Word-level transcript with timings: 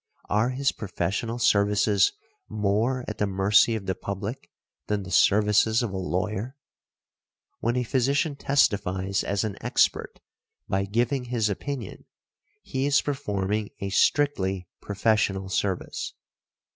Are 0.29 0.49
his 0.49 0.71
professional 0.71 1.37
services 1.37 2.11
more 2.49 3.05
at 3.07 3.19
the 3.19 3.27
mercy 3.27 3.75
of 3.75 3.85
the 3.85 3.93
public 3.93 4.49
than 4.87 5.03
the 5.03 5.11
services 5.11 5.83
of 5.83 5.93
a 5.93 5.97
lawyer? 5.97 6.57
When 7.59 7.75
a 7.77 7.83
physician 7.83 8.35
testifies 8.35 9.23
as 9.23 9.43
an 9.43 9.57
expert 9.61 10.19
by 10.67 10.85
giving 10.85 11.25
his 11.25 11.49
opinion, 11.51 12.05
he 12.63 12.87
is 12.87 12.99
performing 13.03 13.69
a 13.79 13.91
strictly 13.91 14.65
|29| 14.81 14.81
professional 14.81 15.49
service. 15.49 16.15